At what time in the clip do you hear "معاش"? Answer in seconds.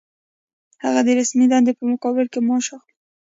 2.47-2.67